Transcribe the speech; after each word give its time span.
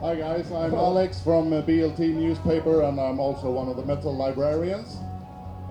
Hi 0.00 0.14
guys, 0.14 0.52
I'm 0.52 0.74
Alex 0.74 1.20
from 1.20 1.52
uh, 1.52 1.60
BLT 1.62 2.14
newspaper 2.14 2.82
and 2.82 3.00
I'm 3.00 3.18
also 3.18 3.50
one 3.50 3.66
of 3.68 3.76
the 3.76 3.84
metal 3.84 4.14
librarians. 4.14 4.96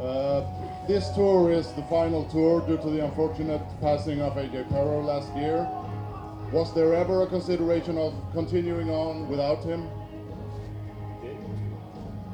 Uh, 0.01 0.45
this 0.85 1.09
tour 1.11 1.49
is 1.49 1.71
the 1.73 1.83
final 1.83 2.25
tour 2.25 2.59
due 2.67 2.75
to 2.75 2.89
the 2.89 3.05
unfortunate 3.05 3.61
passing 3.79 4.19
of 4.19 4.33
AJ 4.33 4.67
Pero 4.67 4.99
last 4.99 5.33
year. 5.37 5.65
Was 6.51 6.73
there 6.75 6.93
ever 6.93 7.21
a 7.21 7.27
consideration 7.27 7.97
of 7.97 8.13
continuing 8.33 8.89
on 8.89 9.29
without 9.29 9.63
him? 9.63 9.87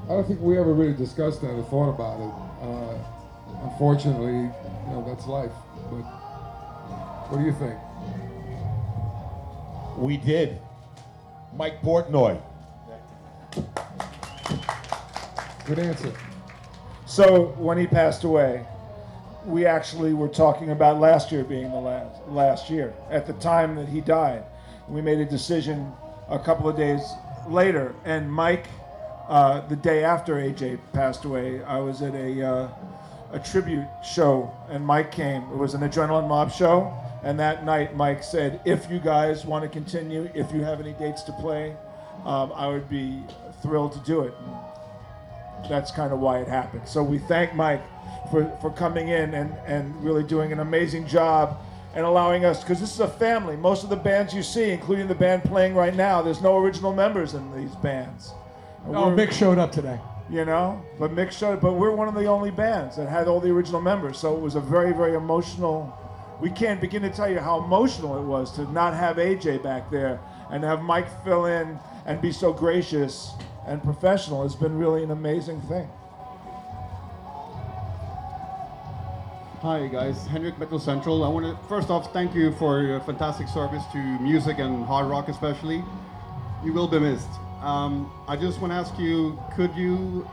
I 0.05 0.07
don't 0.07 0.28
think 0.28 0.41
we 0.41 0.57
ever 0.57 0.73
really 0.73 0.96
discussed 0.96 1.41
that 1.41 1.52
or 1.52 1.62
thought 1.62 1.91
about 1.91 2.20
it. 2.20 2.34
Uh, 2.66 3.70
unfortunately, 3.70 4.34
you 4.34 4.89
know, 4.89 5.05
that's 5.07 5.28
life. 5.28 5.54
But 5.91 6.02
what 7.30 7.38
do 7.38 7.46
you 7.46 7.54
think? 7.54 7.78
We 10.00 10.18
did. 10.18 10.60
Mike 11.56 11.82
Portnoy. 11.82 12.42
Good 15.66 15.80
answer. 15.80 16.11
So 17.06 17.54
when 17.57 17.78
he 17.78 17.86
passed 17.86 18.24
away, 18.24 18.66
we 19.46 19.66
actually 19.66 20.14
were 20.14 20.28
talking 20.28 20.71
about 20.71 21.00
last 21.00 21.32
year 21.32 21.44
being 21.44 21.70
the 21.71 21.80
last 21.80 22.21
last 22.28 22.70
year. 22.70 22.94
At 23.10 23.28
the 23.28 23.34
time 23.34 23.75
that 23.75 23.88
he 23.88 24.02
died, 24.02 24.44
we 24.88 25.02
made 25.02 25.20
a 25.20 25.25
decision 25.25 25.92
a 26.30 26.39
couple 26.39 26.68
of 26.68 26.75
days 26.75 27.02
later, 27.47 27.94
and 28.06 28.32
Mike, 28.32 28.68
uh, 29.28 29.61
the 29.68 29.75
day 29.75 30.04
after 30.04 30.36
AJ 30.36 30.80
passed 30.94 31.25
away, 31.25 31.64
I 31.64 31.80
was 31.80 32.02
at 32.02 32.16
a 32.16 32.45
uh, 32.45 32.70
a 33.31 33.39
tribute 33.39 33.88
show, 34.03 34.52
and 34.70 34.86
Mike 34.86 35.11
came. 35.11 35.44
It 35.44 35.58
was 35.58 35.73
an 35.73 35.81
Adrenaline 35.81 36.28
Mob 36.28 36.52
show, 36.52 36.94
and 37.23 37.39
that 37.39 37.66
night 37.66 37.95
Mike 37.95 38.23
said, 38.23 38.59
"If 38.66 38.89
you 38.89 39.00
guys 39.00 39.45
want 39.45 39.63
to 39.63 39.69
continue, 39.69 40.30
if 40.33 40.52
you 40.53 40.63
have 40.63 40.80
any 40.80 40.94
dates 40.94 41.23
to 41.23 41.31
play, 41.33 41.75
um, 42.25 42.52
I 42.55 42.67
would 42.67 42.89
be 42.89 43.23
thrilled 43.61 43.94
to 43.94 43.99
do 43.99 44.22
it." 44.22 44.33
that's 45.69 45.91
kind 45.91 46.11
of 46.11 46.19
why 46.19 46.39
it 46.39 46.47
happened. 46.47 46.85
So 46.85 47.02
we 47.02 47.19
thank 47.19 47.55
Mike 47.55 47.81
for, 48.30 48.45
for 48.61 48.69
coming 48.69 49.07
in 49.07 49.33
and, 49.33 49.55
and 49.65 49.95
really 50.03 50.23
doing 50.23 50.52
an 50.52 50.59
amazing 50.59 51.07
job 51.07 51.57
and 51.95 52.05
allowing 52.05 52.43
us, 52.43 52.61
because 52.61 52.81
this 52.81 52.93
is 52.93 52.99
a 52.99 53.07
family. 53.07 53.55
Most 53.55 53.83
of 53.83 53.89
the 53.89 53.95
bands 53.95 54.33
you 54.33 54.43
see, 54.43 54.71
including 54.71 55.08
the 55.08 55.15
band 55.15 55.43
playing 55.45 55.73
right 55.73 55.95
now, 55.95 56.21
there's 56.21 56.41
no 56.41 56.58
original 56.58 56.91
members 56.91 57.33
in 57.33 57.55
these 57.55 57.73
bands. 57.77 58.33
And 58.85 58.93
Oh, 58.97 59.05
Mick 59.05 59.31
showed 59.31 59.58
up 59.58 59.71
today. 59.71 59.99
you 60.30 60.43
know, 60.43 60.81
but 60.99 61.11
Mick 61.15 61.31
showed, 61.31 61.61
but 61.61 61.73
we're 61.75 61.91
one 61.95 62.09
of 62.09 62.15
the 62.15 62.25
only 62.25 62.52
bands 62.52 62.97
that 62.97 63.08
had 63.08 63.30
all 63.30 63.39
the 63.39 63.49
original 63.52 63.80
members. 63.80 64.17
So 64.17 64.35
it 64.35 64.41
was 64.41 64.55
a 64.55 64.59
very, 64.61 64.91
very 64.91 65.13
emotional. 65.13 65.97
We 66.39 66.50
can't 66.50 66.81
begin 66.81 67.02
to 67.03 67.09
tell 67.09 67.30
you 67.30 67.39
how 67.39 67.64
emotional 67.64 68.17
it 68.17 68.23
was 68.23 68.52
to 68.53 68.70
not 68.72 68.94
have 68.94 69.17
AJ 69.17 69.64
back 69.64 69.89
there 69.89 70.20
and 70.50 70.64
have 70.64 70.81
Mike 70.81 71.08
fill 71.23 71.45
in 71.45 71.80
and 72.06 72.22
be 72.22 72.31
so 72.31 72.52
gracious 72.52 73.34
and 73.66 73.81
professional. 73.81 74.44
It's 74.44 74.56
been 74.56 74.78
really 74.78 75.04
an 75.04 75.11
amazing 75.11 75.61
thing. 75.61 75.88
Hi 79.61 79.88
guys, 79.88 80.28
Henrik 80.28 80.59
Metal 80.59 80.80
Central. 80.80 81.23
I 81.23 81.30
want 81.30 81.45
to 81.45 81.67
first 81.70 81.89
off 81.89 82.11
thank 82.11 82.36
you 82.36 82.52
for 82.54 82.81
your 82.81 83.00
fantastic 83.00 83.48
service 83.48 83.84
to 83.94 83.98
music 84.20 84.59
and 84.59 84.84
hard 84.84 85.08
rock 85.08 85.30
especially. 85.30 85.81
You 86.66 86.73
will 86.73 86.88
be 86.88 87.00
missed. 87.00 87.30
Um, 87.61 88.11
I 88.28 88.36
just 88.36 88.59
want 88.59 88.73
to 88.73 88.76
ask 88.76 89.00
you, 89.00 89.39
could 89.56 89.73
you, 89.73 90.28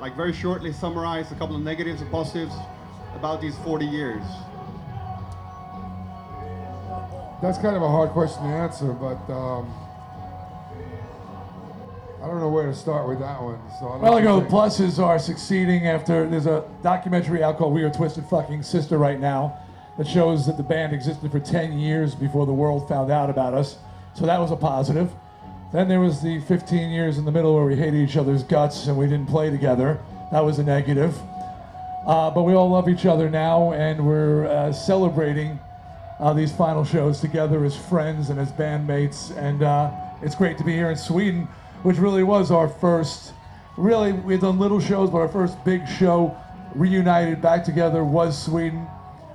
like 0.00 0.16
very 0.16 0.32
shortly, 0.32 0.72
summarize 0.72 1.30
a 1.30 1.36
couple 1.36 1.54
of 1.54 1.62
negatives 1.62 2.00
and 2.00 2.10
positives 2.10 2.56
about 3.14 3.40
these 3.40 3.56
40 3.58 3.86
years? 3.86 4.24
That's 7.42 7.58
kind 7.58 7.74
of 7.76 7.82
a 7.82 7.88
hard 7.88 8.10
question 8.10 8.44
to 8.44 8.48
answer, 8.48 8.92
but 8.92 9.18
um, 9.32 9.72
I 12.22 12.26
don't 12.28 12.38
know 12.38 12.48
where 12.48 12.66
to 12.66 12.74
start 12.74 13.08
with 13.08 13.18
that 13.18 13.42
one. 13.42 13.58
So 13.80 13.88
I'll 13.88 13.98
Well, 13.98 14.14
I 14.14 14.18
you 14.18 14.24
go. 14.24 14.40
take- 14.40 14.48
Pluses 14.50 15.02
are 15.02 15.18
succeeding 15.18 15.88
after 15.88 16.26
there's 16.28 16.46
a 16.46 16.62
documentary 16.84 17.42
out 17.42 17.58
called 17.58 17.74
"We 17.74 17.82
Are 17.82 17.90
Twisted 17.90 18.24
Fucking 18.26 18.62
Sister" 18.62 18.96
right 18.96 19.18
now 19.18 19.56
that 19.98 20.06
shows 20.06 20.46
that 20.46 20.56
the 20.56 20.62
band 20.62 20.92
existed 20.92 21.32
for 21.32 21.40
10 21.40 21.78
years 21.80 22.14
before 22.14 22.46
the 22.46 22.52
world 22.52 22.88
found 22.88 23.10
out 23.10 23.28
about 23.28 23.54
us. 23.54 23.76
So 24.14 24.24
that 24.26 24.38
was 24.40 24.52
a 24.52 24.56
positive. 24.56 25.10
Then 25.72 25.88
there 25.88 26.00
was 26.00 26.22
the 26.22 26.40
15 26.42 26.90
years 26.90 27.18
in 27.18 27.24
the 27.24 27.32
middle 27.32 27.54
where 27.54 27.64
we 27.64 27.74
hated 27.76 27.96
each 27.96 28.16
other's 28.16 28.42
guts 28.44 28.86
and 28.86 28.96
we 28.96 29.06
didn't 29.06 29.26
play 29.28 29.50
together. 29.50 29.98
That 30.30 30.44
was 30.44 30.58
a 30.60 30.62
negative. 30.62 31.18
Uh, 32.06 32.30
but 32.30 32.42
we 32.44 32.54
all 32.54 32.70
love 32.70 32.88
each 32.88 33.04
other 33.06 33.28
now, 33.30 33.72
and 33.72 34.06
we're 34.06 34.46
uh, 34.46 34.72
celebrating 34.72 35.58
uh, 36.22 36.32
these 36.32 36.52
final 36.52 36.84
shows 36.84 37.18
together 37.20 37.64
as 37.64 37.76
friends 37.76 38.30
and 38.30 38.38
as 38.38 38.52
bandmates. 38.52 39.36
And 39.36 39.64
uh, 39.64 39.90
it's 40.22 40.36
great 40.36 40.56
to 40.58 40.64
be 40.64 40.72
here 40.72 40.90
in 40.90 40.96
Sweden, 40.96 41.48
which 41.82 41.98
really 41.98 42.22
was 42.22 42.52
our 42.52 42.68
first. 42.68 43.34
Really, 43.76 44.12
we've 44.12 44.40
done 44.40 44.60
little 44.60 44.78
shows, 44.78 45.10
but 45.10 45.18
our 45.18 45.28
first 45.28 45.62
big 45.64 45.86
show, 45.88 46.36
reunited 46.76 47.42
back 47.42 47.64
together, 47.64 48.04
was 48.04 48.40
Sweden. 48.40 48.86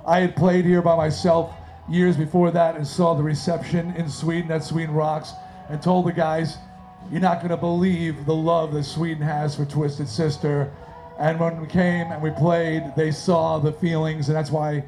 I 0.06 0.20
had 0.20 0.34
played 0.34 0.64
here 0.64 0.80
by 0.80 0.96
myself 0.96 1.54
years 1.90 2.16
before 2.16 2.50
that 2.52 2.76
and 2.76 2.86
saw 2.86 3.14
the 3.14 3.22
reception 3.22 3.94
in 3.96 4.08
Sweden 4.08 4.50
at 4.50 4.64
Sweden 4.64 4.94
Rocks 4.94 5.34
and 5.68 5.82
told 5.82 6.06
the 6.06 6.12
guys, 6.12 6.56
you're 7.10 7.20
not 7.20 7.38
going 7.38 7.50
to 7.50 7.58
believe 7.58 8.24
the 8.24 8.34
love 8.34 8.72
that 8.72 8.84
Sweden 8.84 9.22
has 9.22 9.54
for 9.54 9.66
Twisted 9.66 10.08
Sister. 10.08 10.72
And 11.18 11.38
when 11.38 11.60
we 11.60 11.66
came 11.66 12.10
and 12.12 12.22
we 12.22 12.30
played, 12.30 12.94
they 12.96 13.10
saw 13.10 13.58
the 13.58 13.72
feelings, 13.72 14.28
and 14.28 14.36
that's 14.36 14.50
why, 14.50 14.84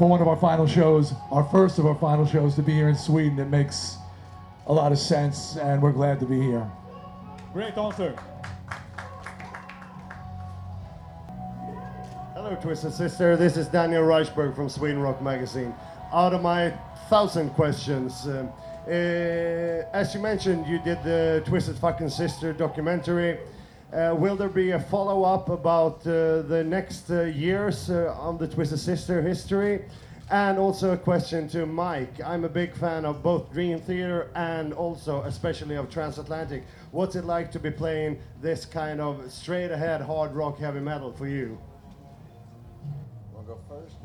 for 0.00 0.08
one 0.08 0.22
of 0.22 0.28
our 0.28 0.36
final 0.36 0.66
shows, 0.66 1.12
our 1.30 1.44
first 1.50 1.78
of 1.78 1.84
our 1.84 1.94
final 1.96 2.24
shows 2.24 2.54
to 2.54 2.62
be 2.62 2.72
here 2.72 2.88
in 2.88 2.96
Sweden, 2.96 3.38
it 3.38 3.50
makes 3.50 3.98
a 4.66 4.72
lot 4.72 4.92
of 4.92 4.98
sense, 4.98 5.58
and 5.58 5.82
we're 5.82 5.92
glad 5.92 6.18
to 6.18 6.24
be 6.24 6.40
here. 6.40 6.66
Great 7.52 7.76
answer. 7.76 8.16
Hello, 12.32 12.56
Twisted 12.62 12.94
Sister. 12.94 13.36
This 13.36 13.58
is 13.58 13.66
Daniel 13.66 14.02
Reichberg 14.04 14.56
from 14.56 14.70
Sweden 14.70 15.00
Rock 15.00 15.20
Magazine. 15.20 15.74
Out 16.14 16.32
of 16.32 16.40
my 16.40 16.70
thousand 17.10 17.50
questions, 17.50 18.26
um, 18.26 18.48
uh, 18.86 18.90
as 18.90 20.14
you 20.14 20.20
mentioned, 20.22 20.66
you 20.66 20.78
did 20.78 21.04
the 21.04 21.42
Twisted 21.44 21.76
Fucking 21.76 22.08
Sister 22.08 22.54
documentary. 22.54 23.38
Uh, 23.92 24.14
will 24.16 24.36
there 24.36 24.48
be 24.48 24.70
a 24.70 24.78
follow 24.78 25.24
up 25.24 25.48
about 25.48 26.06
uh, 26.06 26.42
the 26.42 26.62
next 26.64 27.10
uh, 27.10 27.22
years 27.22 27.90
on 27.90 28.38
the 28.38 28.46
Twisted 28.46 28.78
Sister 28.78 29.20
history? 29.20 29.84
And 30.30 30.60
also 30.60 30.92
a 30.92 30.96
question 30.96 31.48
to 31.48 31.66
Mike. 31.66 32.20
I'm 32.24 32.44
a 32.44 32.48
big 32.48 32.72
fan 32.76 33.04
of 33.04 33.20
both 33.20 33.52
Dream 33.52 33.80
Theater 33.80 34.30
and 34.36 34.72
also, 34.72 35.22
especially, 35.22 35.74
of 35.74 35.90
Transatlantic. 35.90 36.62
What's 36.92 37.16
it 37.16 37.24
like 37.24 37.50
to 37.50 37.58
be 37.58 37.72
playing 37.72 38.20
this 38.40 38.64
kind 38.64 39.00
of 39.00 39.28
straight 39.32 39.72
ahead 39.72 40.00
hard 40.00 40.36
rock 40.36 40.58
heavy 40.58 40.78
metal 40.78 41.12
for 41.12 41.26
you? 41.26 41.58
Want 43.34 43.48
to 43.48 43.54
go 43.54 43.58
first? 43.68 43.96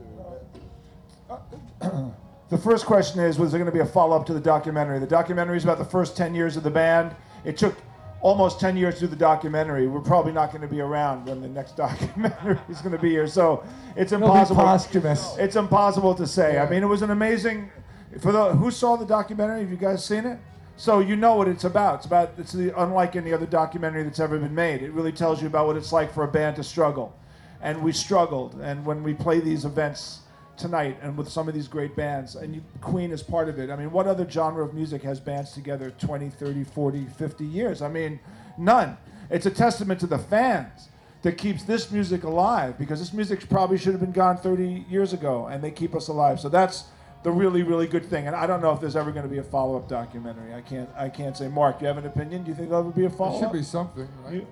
The 2.47 2.59
first 2.59 2.85
question 2.85 3.22
is 3.22 3.40
Was 3.40 3.52
there 3.52 3.57
going 3.57 3.72
to 3.72 3.75
be 3.75 3.81
a 3.81 3.85
follow 3.85 4.16
up 4.16 4.28
to 4.28 4.34
the 4.34 4.40
documentary? 4.40 5.00
The 5.00 5.07
documentary 5.07 5.57
is 5.57 5.63
about 5.63 5.79
the 5.79 5.85
first 5.85 6.16
10 6.16 6.35
years 6.35 6.56
of 6.56 6.62
the 6.62 6.69
band. 6.69 7.16
It 7.44 7.57
took 7.57 7.75
almost 8.22 8.59
10 8.59 8.78
years 8.78 9.00
through 9.00 9.09
the 9.09 9.16
documentary. 9.16 9.88
We're 9.88 10.00
probably 10.00 10.31
not 10.31 10.52
going 10.52 10.62
to 10.62 10.68
be 10.68 10.81
around 10.81 11.28
when 11.28 11.42
the 11.42 11.48
next 11.48 11.76
documentary 11.78 12.59
is 12.70 12.81
going 12.81 12.94
to 12.94 13.02
be 13.02 13.09
here. 13.09 13.28
So 13.28 13.64
it's 13.96 14.12
impossible. 14.12 14.62
posthumous. 14.62 15.36
It's 15.38 15.56
impossible 15.56 16.16
to 16.16 16.28
say. 16.28 16.58
I 16.59 16.70
mean, 16.70 16.84
it 16.84 16.88
was 16.88 17.02
an 17.02 17.12
amazing. 17.12 17.72
For 18.20 18.31
the 18.31 18.53
who 18.53 18.72
saw 18.72 18.96
the 18.96 19.06
documentary, 19.06 19.62
have 19.62 19.70
you 19.70 19.78
guys 19.78 20.03
seen 20.06 20.26
it? 20.26 20.40
So 20.78 21.00
you 21.00 21.16
know 21.16 21.36
what 21.36 21.48
it's 21.48 21.64
about. 21.64 21.98
It's 21.98 22.06
about 22.06 22.31
it's 22.38 22.52
the, 22.52 22.78
unlike 22.81 23.16
any 23.16 23.31
other 23.31 23.46
documentary 23.46 24.03
that's 24.03 24.20
ever 24.20 24.38
been 24.38 24.56
made. 24.56 24.82
It 24.82 24.92
really 24.92 25.12
tells 25.12 25.42
you 25.42 25.47
about 25.47 25.68
what 25.68 25.78
it's 25.78 25.92
like 25.92 26.14
for 26.14 26.24
a 26.24 26.28
band 26.28 26.58
to 26.58 26.64
struggle, 26.64 27.18
and 27.62 27.82
we 27.82 27.92
struggled. 27.92 28.56
And 28.62 28.86
when 28.86 29.03
we 29.03 29.14
play 29.14 29.40
these 29.40 29.66
events 29.66 30.22
tonight, 30.57 30.97
and 31.01 31.17
with 31.17 31.29
some 31.29 31.47
of 31.47 31.53
these 31.53 31.67
great 31.67 31.95
bands, 31.95 32.35
and 32.35 32.55
you, 32.55 32.63
Queen 32.81 33.11
is 33.11 33.21
part 33.23 33.49
of 33.49 33.59
it. 33.59 33.69
I 33.69 33.75
mean, 33.75 33.91
what 33.91 34.07
other 34.07 34.29
genre 34.29 34.63
of 34.63 34.73
music 34.73 35.01
has 35.03 35.19
bands 35.19 35.51
together 35.51 35.91
20, 35.91 36.29
30, 36.29 36.63
40, 36.63 37.05
50 37.05 37.46
years? 37.46 37.81
I 37.81 37.87
mean, 37.87 38.19
none. 38.57 38.97
It's 39.29 39.46
a 39.46 39.52
testament 39.52 39.99
to 40.02 40.07
the 40.07 40.19
fans 40.19 40.90
that 41.23 41.37
keeps 41.37 41.63
this 41.63 41.90
music 41.91 42.23
alive 42.23 42.78
because 42.78 42.99
this 42.99 43.11
music 43.11 43.49
probably 43.49 43.78
should 43.78 43.93
have 43.93 44.02
been 44.02 44.11
gone 44.11 44.37
30 44.37 44.85
years 44.90 45.11
ago 45.13 45.47
and 45.47 45.63
they 45.63 45.72
keep 45.72 45.96
us 45.96 46.07
alive. 46.07 46.40
So 46.40 46.49
that's 46.49 46.84
the 47.23 47.31
really, 47.31 47.63
really 47.63 47.87
good 47.87 48.05
thing. 48.05 48.28
And 48.28 48.35
I 48.35 48.46
don't 48.46 48.61
know 48.61 48.72
if 48.72 48.79
there's 48.79 48.96
ever 48.96 49.11
going 49.11 49.23
to 49.23 49.29
be 49.29 49.40
a 49.40 49.43
follow-up 49.43 49.90
documentary. 49.90 50.53
I 50.53 50.61
can't, 50.61 50.87
I 50.96 51.09
can't 51.09 51.35
say. 51.35 51.47
Mark, 51.47 51.79
do 51.79 51.85
you 51.85 51.87
have 51.87 51.97
an 51.97 52.05
opinion? 52.05 52.43
Do 52.43 52.49
you 52.51 52.55
think 52.55 52.69
there'll 52.69 52.87
ever 52.87 52.96
be 52.96 53.05
a 53.05 53.09
follow-up? 53.09 53.41
It 53.41 53.46
should 53.46 53.53
be 53.53 53.63
something, 53.63 54.08
right? 54.23 54.34
You- 54.35 54.47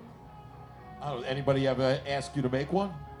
I 1.04 1.10
don't, 1.10 1.24
anybody 1.24 1.66
ever 1.66 2.00
ask 2.08 2.34
you 2.34 2.40
to 2.40 2.48
make 2.48 2.72
one? 2.72 2.90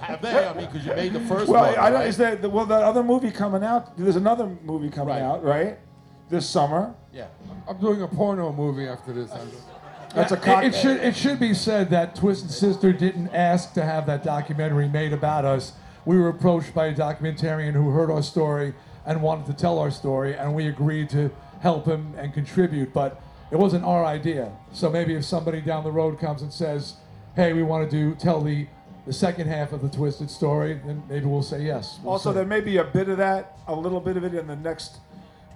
Have 0.00 0.22
they? 0.22 0.46
I 0.48 0.54
mean, 0.54 0.66
because 0.70 0.86
you 0.86 0.94
made 0.94 1.12
the 1.12 1.20
first 1.20 1.48
Well, 1.50 1.64
one. 1.64 1.78
I 1.78 1.90
don't, 1.90 2.00
right? 2.00 2.08
is 2.08 2.16
there, 2.16 2.36
well, 2.48 2.64
that 2.64 2.82
other 2.82 3.02
movie 3.02 3.30
coming 3.30 3.62
out? 3.62 3.96
There's 3.98 4.16
another 4.16 4.50
movie 4.64 4.88
coming 4.88 5.14
Right. 5.14 5.22
out, 5.22 5.44
right? 5.44 5.78
This 6.30 6.48
summer. 6.48 6.94
yeah. 7.12 7.26
I'm 7.68 7.78
doing 7.78 8.00
a 8.02 8.08
porno 8.08 8.52
movie 8.52 8.88
after 8.88 9.12
this. 9.12 9.30
That's 10.14 10.32
a 10.32 10.34
It- 10.36 10.42
cock. 10.42 10.64
It, 10.64 10.74
should 10.74 10.96
it 10.96 11.14
should 11.14 11.38
be 11.38 11.52
said 11.52 11.90
that 11.90 12.16
Twisted 12.16 12.50
Sister 12.50 12.90
didn't 12.92 13.28
ask 13.34 13.74
to 13.74 13.84
have 13.84 14.06
that 14.06 14.24
documentary 14.24 14.88
made 14.88 15.12
about 15.12 15.44
us. 15.44 15.72
We 16.06 16.18
were 16.18 16.28
approached 16.28 16.74
by 16.74 16.86
a 16.86 16.94
documentarian 16.94 17.72
who 17.74 17.90
heard 17.90 18.10
our 18.10 18.22
story 18.22 18.72
and 19.06 19.20
wanted 19.22 19.44
to 19.46 19.52
tell 19.52 19.78
our 19.78 19.90
story, 19.90 20.34
and 20.34 20.54
we 20.54 20.66
agreed 20.68 21.10
to 21.10 21.30
help 21.60 21.84
him 21.86 22.14
and 22.18 22.32
contribute. 22.32 22.92
But 22.94 23.20
It 23.52 23.58
wasn't 23.58 23.84
our 23.84 24.04
idea. 24.04 24.50
So 24.72 24.88
maybe 24.90 25.14
if 25.14 25.24
somebody 25.26 25.60
down 25.60 25.84
the 25.84 25.92
road 25.92 26.18
comes 26.18 26.40
and 26.42 26.50
says, 26.52 26.94
"Hey, 27.36 27.52
we 27.52 27.62
want 27.62 27.88
to 27.88 27.96
do 27.96 28.14
tell 28.14 28.40
the 28.40 28.66
the 29.06 29.12
second 29.12 29.48
half 29.48 29.72
of 29.72 29.82
the 29.82 29.88
twisted 29.90 30.30
story," 30.30 30.80
then 30.86 31.02
maybe 31.08 31.26
we'll 31.26 31.42
say 31.42 31.62
yes. 31.62 31.98
We'll 32.02 32.12
Also, 32.14 32.30
see. 32.30 32.36
there 32.36 32.46
may 32.46 32.60
be 32.60 32.78
a 32.78 32.84
bit 32.84 33.08
of 33.10 33.18
that, 33.18 33.58
a 33.68 33.74
little 33.74 34.00
bit 34.00 34.16
of 34.16 34.24
it 34.24 34.34
in 34.34 34.46
the 34.46 34.56
next 34.56 34.98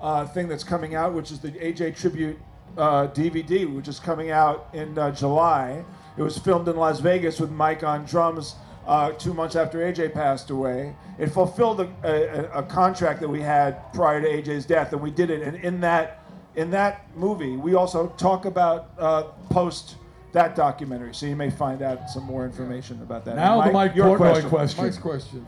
uh, 0.02 0.26
thing 0.26 0.46
that's 0.46 0.64
coming 0.64 0.94
out, 0.94 1.14
which 1.14 1.30
is 1.32 1.40
the 1.40 1.52
AJ 1.52 1.96
Tribute 1.96 2.38
uh, 2.76 3.06
DVD, 3.08 3.72
which 3.74 3.88
is 3.88 3.98
coming 3.98 4.30
out 4.30 4.68
in 4.74 4.98
uh, 4.98 5.10
July. 5.10 5.82
It 6.18 6.22
was 6.22 6.36
filmed 6.36 6.68
in 6.68 6.76
Las 6.76 7.00
Vegas 7.00 7.40
with 7.40 7.50
Mike 7.50 7.82
on 7.82 8.04
drums 8.04 8.56
uh, 8.86 9.12
two 9.12 9.32
months 9.32 9.56
after 9.56 9.78
AJ 9.78 10.12
passed 10.12 10.50
away. 10.50 10.94
It 11.18 11.28
fulfilled 11.28 11.80
a, 11.80 11.88
a, 12.04 12.58
a 12.58 12.62
contract 12.62 13.20
that 13.20 13.28
we 13.28 13.40
had 13.40 13.90
prior 13.94 14.20
to 14.20 14.28
AJ's 14.28 14.66
death, 14.66 14.92
and 14.92 15.00
we 15.00 15.10
did 15.10 15.30
it. 15.30 15.40
And 15.42 15.56
in 15.64 15.80
that 15.80 16.22
in 16.56 16.70
that 16.70 17.06
movie, 17.16 17.56
we 17.56 17.74
also 17.74 18.08
talk 18.18 18.46
about 18.46 18.90
uh, 18.98 19.24
post 19.50 19.96
that 20.32 20.56
documentary, 20.56 21.14
so 21.14 21.26
you 21.26 21.36
may 21.36 21.50
find 21.50 21.82
out 21.82 22.10
some 22.10 22.24
more 22.24 22.44
information 22.44 23.00
about 23.02 23.24
that. 23.24 23.36
now 23.36 23.62
the 23.62 23.72
Mike 23.72 23.94
your 23.94 24.18
Portnoy 24.18 24.48
question. 24.48 24.84
Mike's 24.84 24.98
question. 24.98 25.46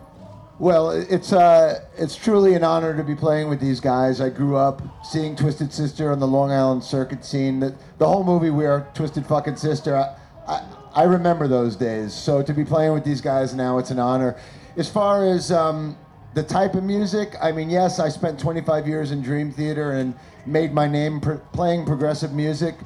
Well, 0.59 0.91
it's 0.91 1.33
uh, 1.33 1.85
it's 1.97 2.17
truly 2.17 2.55
an 2.55 2.65
honor 2.65 2.97
to 2.97 3.05
be 3.05 3.15
playing 3.15 3.49
with 3.49 3.61
these 3.61 3.81
guys. 3.81 4.21
I 4.21 4.29
grew 4.29 4.57
up 4.57 4.83
seeing 5.05 5.37
Twisted 5.37 5.73
Sister 5.73 6.11
on 6.11 6.19
the 6.19 6.27
Long 6.27 6.51
Island 6.51 6.83
circuit 6.83 7.25
scene. 7.25 7.61
The, 7.61 7.75
the 7.99 8.09
whole 8.09 8.25
movie, 8.25 8.51
we 8.51 8.67
are 8.67 8.89
Twisted 8.95 9.25
fucking 9.27 9.57
Sister. 9.57 9.97
I, 9.97 10.17
I, 10.49 10.67
I 10.95 11.03
remember 11.05 11.47
those 11.47 11.77
days. 11.77 12.13
So 12.13 12.43
to 12.43 12.53
be 12.53 12.65
playing 12.65 12.93
with 12.93 13.05
these 13.05 13.21
guys 13.21 13.55
now, 13.55 13.79
it's 13.79 13.91
an 13.91 14.01
honor. 14.01 14.37
As 14.77 14.89
far 14.89 15.25
as 15.27 15.53
um, 15.53 15.97
the 16.39 16.45
type 16.45 16.77
of 16.77 16.85
music, 16.85 17.35
I 17.43 17.51
mean, 17.51 17.69
yes, 17.69 17.99
I 17.99 18.09
spent 18.09 18.39
25 18.39 18.87
years 18.87 19.11
in 19.11 19.23
Dream 19.23 19.51
Theater 19.51 19.95
and 19.95 20.15
made 20.47 20.73
my 20.73 20.87
name 20.87 21.21
pr- 21.21 21.43
playing 21.53 21.85
progressive 21.85 22.33
music, 22.33 22.77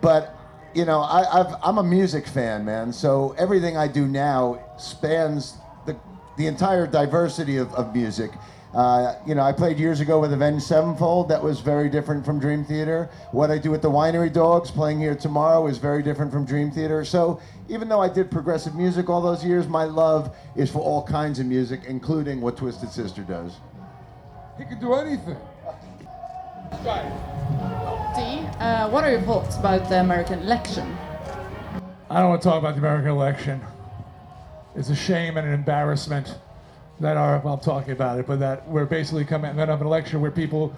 but 0.00 0.36
you 0.74 0.84
know, 0.84 1.00
I, 1.00 1.58
I'm 1.60 1.78
a 1.78 1.82
music 1.82 2.28
fan, 2.28 2.64
man. 2.64 2.92
So 2.92 3.34
everything 3.36 3.76
I 3.76 3.88
do 3.88 4.06
now 4.06 4.60
spans 4.78 5.56
the 5.86 5.96
the 6.40 6.46
entire 6.46 6.86
diversity 6.86 7.58
of, 7.58 7.72
of 7.74 7.94
music. 7.94 8.30
Uh, 8.72 9.16
you 9.26 9.34
know, 9.34 9.42
I 9.42 9.52
played 9.52 9.78
years 9.78 10.00
ago 10.00 10.20
with 10.20 10.32
Avenged 10.32 10.64
Sevenfold. 10.64 11.28
That 11.28 11.42
was 11.42 11.60
very 11.60 11.90
different 11.90 12.24
from 12.24 12.40
Dream 12.40 12.64
Theater. 12.64 13.10
What 13.32 13.50
I 13.50 13.58
do 13.58 13.70
with 13.70 13.82
the 13.82 13.90
Winery 13.90 14.32
Dogs, 14.32 14.70
playing 14.70 15.00
here 15.00 15.14
tomorrow, 15.14 15.66
is 15.66 15.76
very 15.76 16.02
different 16.02 16.32
from 16.32 16.46
Dream 16.46 16.70
Theater. 16.70 17.04
So 17.04 17.42
even 17.68 17.90
though 17.90 18.00
I 18.00 18.08
did 18.08 18.30
progressive 18.30 18.74
music 18.74 19.10
all 19.10 19.20
those 19.20 19.44
years, 19.44 19.68
my 19.68 19.84
love 19.84 20.34
is 20.56 20.70
for 20.70 20.78
all 20.78 21.02
kinds 21.02 21.40
of 21.40 21.46
music, 21.46 21.82
including 21.86 22.40
what 22.40 22.56
Twisted 22.56 22.88
Sister 22.88 23.20
does. 23.22 23.56
He 24.56 24.64
could 24.64 24.80
do 24.80 24.94
anything. 24.94 25.36
Dee, 28.16 28.46
uh, 28.60 28.88
what 28.88 29.04
are 29.04 29.10
your 29.10 29.22
thoughts 29.22 29.58
about 29.58 29.90
the 29.90 30.00
American 30.00 30.38
election? 30.38 30.96
I 32.08 32.20
don't 32.20 32.30
want 32.30 32.40
to 32.40 32.48
talk 32.48 32.58
about 32.58 32.76
the 32.76 32.80
American 32.80 33.10
election. 33.10 33.60
It's 34.76 34.88
a 34.88 34.94
shame 34.94 35.36
and 35.36 35.46
an 35.46 35.52
embarrassment 35.54 36.36
that 37.00 37.16
are, 37.16 37.40
well, 37.44 37.54
I'm 37.54 37.60
talking 37.60 37.92
about 37.92 38.18
it, 38.18 38.26
but 38.26 38.40
that 38.40 38.68
we're 38.68 38.84
basically 38.84 39.24
coming 39.24 39.58
out 39.58 39.68
of 39.68 39.80
an 39.80 39.86
election 39.86 40.20
where 40.20 40.30
people 40.30 40.76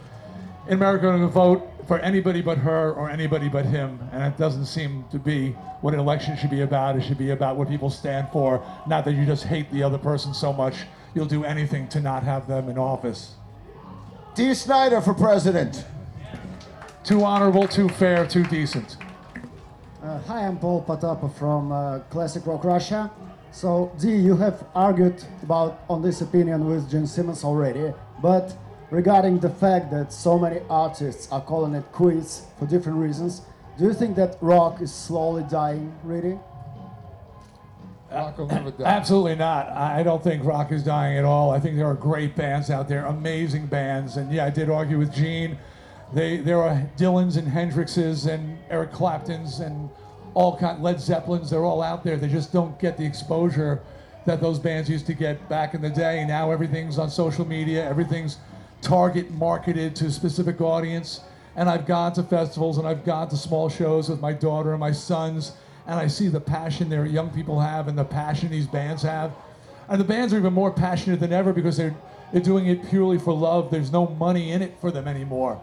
in 0.69 0.75
America 0.75 1.09
are 1.09 1.11
going 1.11 1.23
to 1.23 1.29
vote 1.29 1.69
for 1.87 1.99
anybody 1.99 2.41
but 2.41 2.59
her 2.59 2.93
or 2.93 3.11
anybody 3.11 3.49
but 3.49 3.67
him. 3.67 3.99
And 4.13 4.23
it 4.23 4.39
doesn't 4.39 4.67
seem 4.67 5.05
to 5.11 5.19
be 5.19 5.51
what 5.81 5.95
an 5.95 6.01
election 6.01 6.37
should 6.37 6.51
be 6.51 6.61
about. 6.61 6.97
It 6.97 7.03
should 7.03 7.19
be 7.19 7.31
about 7.31 7.57
what 7.57 7.69
people 7.69 7.91
stand 7.91 8.29
for, 8.33 8.65
not 8.87 9.05
that 9.05 9.15
you 9.15 9.27
just 9.27 9.45
hate 9.45 9.71
the 9.73 9.83
other 9.83 9.99
person 9.99 10.33
so 10.33 10.53
much 10.53 10.77
you'll 11.15 11.27
do 11.27 11.45
anything 11.45 11.89
to 11.89 12.01
not 12.01 12.23
have 12.23 12.47
them 12.47 12.69
in 12.69 12.79
office. 12.79 13.35
Dee 14.35 14.55
Snider 14.55 15.01
for 15.01 15.15
president. 15.15 15.85
Too 17.05 17.25
honorable, 17.25 17.69
too 17.69 17.89
fair, 17.89 18.27
too 18.27 18.45
decent. 18.45 18.97
Uh, 20.03 20.21
hi, 20.21 20.47
I'm 20.47 20.59
Paul 20.59 20.85
Patapa 20.85 21.33
from 21.35 21.73
uh, 21.73 21.99
Classic 22.11 22.45
Rock 22.47 22.65
Russia. 22.65 23.11
So, 23.53 23.93
Dee, 24.01 24.17
you 24.17 24.37
have 24.39 24.65
argued 24.75 25.23
about 25.43 25.83
on 25.89 26.01
this 26.01 26.23
opinion 26.23 26.67
with 26.67 26.91
Gene 26.91 27.07
Simmons 27.07 27.45
already, 27.45 27.93
but 28.23 28.57
regarding 28.91 29.41
the 29.41 29.51
fact 29.51 29.91
that 29.91 30.11
so 30.11 30.39
many 30.39 30.61
artists 30.71 31.31
are 31.31 31.43
calling 31.43 31.75
it 31.75 31.85
quits 31.93 32.47
for 32.59 32.67
different 32.67 32.99
reasons, 32.99 33.43
do 33.79 33.85
you 33.85 33.93
think 33.93 34.17
that 34.17 34.39
rock 34.41 34.81
is 34.81 34.93
slowly 34.93 35.45
dying, 35.51 35.95
really? 36.03 36.39
Rock 38.11 38.39
will 38.39 38.47
never 38.47 38.71
die. 38.71 38.85
Absolutely 38.85 39.37
not. 39.37 39.69
I 39.69 40.01
I 40.01 40.03
don't 40.03 40.25
think 40.25 40.45
rock 40.45 40.73
is 40.73 40.83
dying 40.83 41.19
at 41.19 41.25
all. 41.25 41.51
I 41.51 41.61
think 41.61 41.77
there 41.77 41.87
are 41.87 41.95
great 41.95 42.35
bands 42.35 42.71
out 42.71 42.89
there, 42.89 43.05
amazing 43.05 43.67
bands. 43.67 44.17
And 44.17 44.33
yeah, 44.33 44.47
I 44.47 44.51
did 44.51 44.71
argue 44.71 44.99
with 44.99 45.13
Gene. 45.13 45.59
They, 46.13 46.39
there 46.39 46.63
are 46.63 46.91
Dylans 46.99 47.37
and 47.37 47.49
Hendrixes 47.49 48.27
and 48.27 48.59
Eric 48.69 48.93
Claptons 48.93 49.61
and 49.61 49.89
all 50.35 50.57
kind 50.57 50.83
Led 50.83 51.01
Zeppelins. 51.01 51.51
They're 51.51 51.65
all 51.65 51.83
out 51.83 52.05
there. 52.05 52.17
They 52.17 52.29
just 52.29 52.53
don't 52.53 52.79
get 52.79 52.97
the 52.97 53.05
exposure 53.05 53.81
that 54.25 54.41
those 54.41 54.59
bands 54.59 54.89
used 54.89 55.07
to 55.07 55.15
get 55.15 55.49
back 55.49 55.75
in 55.75 55.83
the 55.83 55.91
day. 55.91 56.25
Now 56.27 56.51
everything's 56.51 56.99
on 56.99 57.11
social 57.11 57.47
media. 57.47 57.89
Everything's 57.89 58.39
target 58.81 59.31
marketed 59.33 59.97
to 59.97 60.07
a 60.07 60.11
specific 60.11 60.61
audience. 60.61 61.21
And 61.57 61.69
I've 61.69 61.87
gone 61.87 62.13
to 62.15 62.23
festivals 62.23 62.79
and 62.79 62.87
I've 62.87 63.05
gone 63.05 63.29
to 63.29 63.37
small 63.37 63.69
shows 63.69 64.09
with 64.09 64.21
my 64.21 64.33
daughter 64.33 64.71
and 64.71 64.81
my 64.81 64.93
sons, 64.93 65.53
and 65.87 65.99
I 65.99 66.07
see 66.07 66.29
the 66.29 66.41
passion 66.41 66.89
their 66.89 67.05
young 67.05 67.31
people 67.31 67.61
have 67.61 67.89
and 67.89 67.99
the 67.99 68.05
passion 68.05 68.51
these 68.51 68.67
bands 68.67 69.03
have. 69.03 69.33
And 69.89 70.01
the 70.01 70.05
bands 70.05 70.33
are 70.33 70.39
even 70.39 70.53
more 70.53 70.71
passionate 70.71 71.21
than 71.21 71.33
ever 71.33 71.53
because 71.53 71.77
they're 71.77 71.95
they're 72.33 72.41
doing 72.41 72.67
it 72.67 72.89
purely 72.89 73.19
for 73.19 73.35
love. 73.35 73.71
There's 73.71 73.93
no 73.93 74.07
money 74.07 74.53
in 74.53 74.63
it 74.63 74.75
for 74.81 74.91
them 74.91 75.07
anymore. 75.07 75.61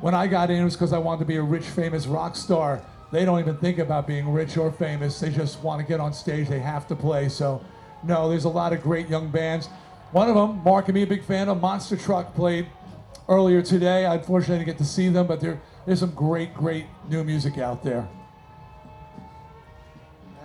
When 0.00 0.14
I 0.14 0.26
got 0.26 0.50
in, 0.50 0.60
it 0.60 0.64
was 0.64 0.74
because 0.74 0.94
I 0.94 0.98
wanted 0.98 1.20
to 1.20 1.24
be 1.26 1.36
a 1.36 1.42
rich, 1.42 1.64
famous 1.64 2.06
rock 2.06 2.34
star. 2.34 2.80
They 3.10 3.24
don't 3.24 3.38
even 3.40 3.56
think 3.56 3.78
about 3.78 4.06
being 4.06 4.28
rich 4.28 4.56
or 4.56 4.70
famous. 4.70 5.18
They 5.18 5.30
just 5.30 5.62
want 5.62 5.80
to 5.80 5.86
get 5.86 5.98
on 5.98 6.12
stage. 6.12 6.48
They 6.48 6.58
have 6.58 6.86
to 6.88 6.96
play. 6.96 7.28
So, 7.28 7.64
no, 8.04 8.28
there's 8.28 8.44
a 8.44 8.50
lot 8.50 8.72
of 8.72 8.82
great 8.82 9.08
young 9.08 9.30
bands. 9.30 9.68
One 10.12 10.28
of 10.28 10.34
them, 10.34 10.62
Mark 10.62 10.88
and 10.88 10.94
me, 10.94 11.02
a 11.02 11.06
big 11.06 11.24
fan 11.24 11.48
of, 11.48 11.60
Monster 11.60 11.96
Truck 11.96 12.34
played 12.34 12.66
earlier 13.28 13.62
today. 13.62 14.06
I 14.06 14.14
unfortunately 14.14 14.64
didn't 14.64 14.78
get 14.78 14.78
to 14.78 14.90
see 14.90 15.08
them, 15.08 15.26
but 15.26 15.40
there, 15.40 15.60
there's 15.86 16.00
some 16.00 16.14
great, 16.14 16.54
great 16.54 16.86
new 17.08 17.24
music 17.24 17.58
out 17.58 17.82
there. 17.82 18.08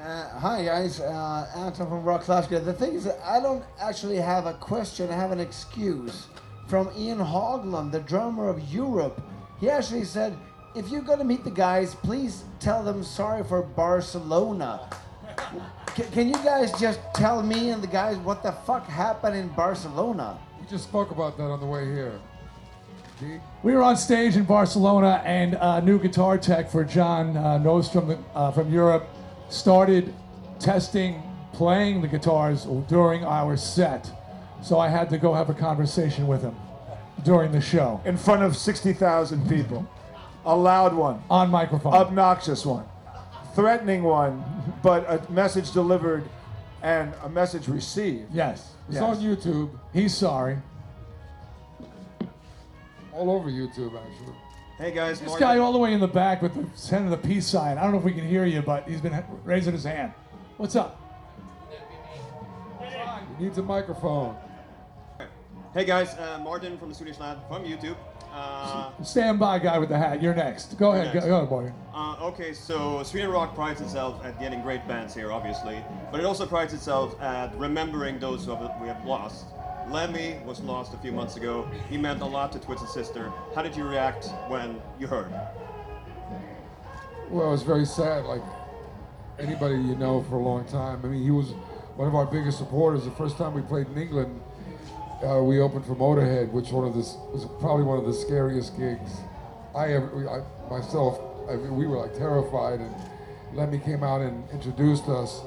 Uh, 0.03 0.27
hi 0.37 0.65
guys, 0.65 0.99
uh, 0.99 1.49
Anton 1.55 1.87
from 1.87 2.03
Rock 2.03 2.25
Glasgow. 2.25 2.59
The 2.59 2.73
thing 2.73 2.93
is, 2.93 3.07
I 3.23 3.39
don't 3.39 3.63
actually 3.79 4.17
have 4.17 4.45
a 4.45 4.53
question. 4.55 5.09
I 5.09 5.15
have 5.15 5.31
an 5.31 5.39
excuse 5.39 6.27
from 6.67 6.91
Ian 6.97 7.19
Haugland, 7.19 7.91
the 7.91 8.01
drummer 8.01 8.49
of 8.49 8.59
Europe. 8.73 9.21
He 9.61 9.69
actually 9.69 10.03
said, 10.03 10.35
"If 10.75 10.89
you're 10.89 11.01
gonna 11.01 11.23
meet 11.23 11.43
the 11.43 11.51
guys, 11.51 11.95
please 11.95 12.43
tell 12.59 12.83
them 12.83 13.03
sorry 13.03 13.43
for 13.43 13.61
Barcelona." 13.61 14.81
C- 15.95 16.03
can 16.11 16.27
you 16.27 16.35
guys 16.43 16.71
just 16.79 16.99
tell 17.13 17.43
me 17.43 17.69
and 17.69 17.81
the 17.81 17.87
guys 17.87 18.17
what 18.17 18.41
the 18.41 18.51
fuck 18.51 18.87
happened 18.87 19.35
in 19.35 19.49
Barcelona? 19.49 20.37
We 20.59 20.67
just 20.67 20.85
spoke 20.85 21.11
about 21.11 21.37
that 21.37 21.51
on 21.51 21.59
the 21.59 21.65
way 21.65 21.85
here. 21.85 22.19
Dee? 23.19 23.39
We 23.61 23.73
were 23.73 23.83
on 23.83 23.97
stage 23.97 24.35
in 24.35 24.43
Barcelona, 24.43 25.21
and 25.23 25.57
a 25.59 25.81
new 25.81 25.99
guitar 25.99 26.37
tech 26.37 26.71
for 26.71 26.83
John 26.83 27.37
uh, 27.37 27.59
Norum 27.59 28.17
uh, 28.33 28.51
from 28.51 28.71
Europe 28.73 29.07
started 29.49 30.13
testing 30.59 31.21
playing 31.53 32.01
the 32.01 32.07
guitars 32.07 32.65
during 32.87 33.23
our 33.23 33.55
set. 33.55 34.09
So 34.61 34.79
I 34.79 34.87
had 34.87 35.09
to 35.11 35.17
go 35.17 35.33
have 35.33 35.49
a 35.49 35.53
conversation 35.53 36.27
with 36.27 36.41
him 36.41 36.55
during 37.23 37.51
the 37.51 37.61
show 37.61 38.01
in 38.05 38.17
front 38.17 38.41
of 38.41 38.57
60,000 38.57 39.47
people. 39.47 39.87
A 40.45 40.55
loud 40.55 40.93
one, 40.93 41.21
on 41.29 41.49
microphone. 41.49 41.93
obnoxious 41.93 42.65
one, 42.65 42.83
threatening 43.55 44.03
one, 44.03 44.43
but 44.81 45.05
a 45.09 45.31
message 45.31 45.71
delivered 45.71 46.23
and 46.81 47.13
a 47.23 47.29
message 47.29 47.67
received. 47.69 48.33
yes, 48.33 48.73
It's 48.89 48.95
yes. 48.95 49.03
on 49.03 49.17
YouTube. 49.17 49.69
He's 49.93 50.13
sorry. 50.13 50.57
All 53.13 53.29
over 53.31 53.49
YouTube, 53.49 53.95
actually. 53.95 54.35
Hey 54.77 54.91
guys, 54.91 55.19
This 55.19 55.29
Martin. 55.29 55.47
guy 55.47 55.57
all 55.59 55.71
the 55.71 55.77
way 55.79 55.93
in 55.93 56.01
the 56.01 56.07
back 56.07 56.41
with 56.41 56.55
the 56.55 56.65
center 56.77 57.05
of 57.05 57.11
the 57.11 57.17
peace 57.27 57.45
sign. 57.47 57.77
I 57.77 57.83
don't 57.83 57.91
know 57.93 57.99
if 57.99 58.03
we 58.03 58.11
can 58.11 58.27
hear 58.27 58.43
you, 58.45 58.61
but 58.61 58.89
he's 58.89 58.99
been 58.99 59.23
raising 59.45 59.71
his 59.71 59.83
hand. 59.85 60.11
What's 60.57 60.75
up? 60.75 60.99
He 63.37 63.45
needs 63.45 63.57
a 63.59 63.63
microphone. 63.63 64.35
Hey 65.73 65.85
guys, 65.85 66.13
uh, 66.19 66.39
Martin 66.43 66.77
from 66.77 66.89
the 66.89 66.93
Swedish 66.93 67.17
Lab 67.17 67.47
from 67.47 67.63
YouTube. 67.63 67.95
Uh, 68.31 68.91
Stand 69.03 69.39
by, 69.39 69.57
guy 69.57 69.79
with 69.79 69.89
the 69.89 69.97
hat. 69.97 70.21
You're 70.21 70.35
next. 70.35 70.77
Go 70.77 70.91
ahead. 70.91 71.15
next. 71.15 71.25
Go, 71.25 71.43
go, 71.43 71.47
boy. 71.47 71.73
uh, 71.95 72.15
okay, 72.27 72.53
so 72.53 73.01
Sweden 73.01 73.31
Rock 73.31 73.55
prides 73.55 73.81
itself 73.81 74.23
at 74.23 74.39
getting 74.39 74.61
great 74.61 74.87
bands 74.87 75.15
here, 75.15 75.31
obviously, 75.31 75.83
but 76.11 76.19
it 76.19 76.27
also 76.27 76.45
prides 76.45 76.75
itself 76.75 77.19
at 77.19 77.57
remembering 77.57 78.19
those 78.19 78.45
who 78.45 78.51
have, 78.51 78.79
we 78.79 78.87
have 78.87 79.03
lost. 79.03 79.47
Lemmy 79.89 80.37
was 80.45 80.59
lost 80.61 80.93
a 80.93 80.97
few 80.97 81.11
months 81.11 81.37
ago. 81.37 81.67
He 81.89 81.97
meant 81.97 82.21
a 82.21 82.25
lot 82.25 82.51
to 82.51 82.59
Twisted 82.59 82.89
Sister. 82.89 83.33
How 83.55 83.63
did 83.63 83.75
you 83.75 83.83
react 83.83 84.27
when 84.49 84.79
you 84.99 85.07
heard? 85.07 85.33
Well, 87.31 87.47
it 87.47 87.51
was 87.51 87.63
very 87.63 87.85
sad. 87.85 88.25
Like 88.25 88.43
anybody 89.39 89.77
you 89.77 89.95
know 89.95 90.21
for 90.29 90.35
a 90.35 90.43
long 90.43 90.65
time. 90.65 91.01
I 91.03 91.07
mean, 91.07 91.23
he 91.23 91.31
was 91.31 91.53
one 91.95 92.07
of 92.07 92.13
our 92.13 92.27
biggest 92.27 92.59
supporters. 92.59 93.05
The 93.05 93.11
first 93.11 93.37
time 93.37 93.55
we 93.55 93.63
played 93.63 93.87
in 93.87 93.97
England, 93.97 94.39
uh, 95.23 95.41
we 95.41 95.59
opened 95.59 95.85
for 95.85 95.95
Motorhead, 95.95 96.51
which 96.51 96.71
one 96.71 96.85
of 96.87 96.93
this 96.93 97.15
was 97.31 97.45
probably 97.59 97.85
one 97.85 97.97
of 97.97 98.05
the 98.05 98.13
scariest 98.13 98.77
gigs 98.77 99.11
I 99.75 99.93
ever, 99.93 100.29
I, 100.29 100.69
myself 100.69 101.19
I 101.49 101.55
mean, 101.55 101.75
we 101.75 101.87
were 101.87 101.97
like 101.97 102.17
terrified, 102.17 102.79
and 102.79 102.95
Lemmy 103.53 103.79
came 103.79 104.03
out 104.03 104.21
and 104.21 104.43
introduced 104.51 105.07
us 105.09 105.41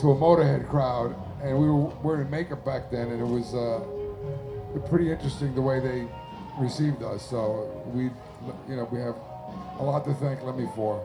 to 0.00 0.10
a 0.10 0.16
Motorhead 0.16 0.68
crowd, 0.68 1.14
and 1.42 1.58
we 1.58 1.66
were 1.66 1.86
wearing 2.02 2.30
makeup 2.30 2.64
back 2.64 2.90
then, 2.90 3.08
and 3.08 3.20
it 3.20 3.26
was 3.26 3.54
uh, 3.54 3.80
pretty 4.88 5.10
interesting 5.10 5.54
the 5.54 5.62
way 5.62 5.80
they 5.80 6.06
received 6.58 7.02
us. 7.02 7.28
So 7.28 7.82
we, 7.92 8.04
you 8.68 8.76
know, 8.76 8.88
we 8.90 9.00
have 9.00 9.16
a 9.78 9.82
lot 9.82 10.04
to 10.04 10.14
thank 10.14 10.42
Lemmy 10.42 10.68
for. 10.74 11.04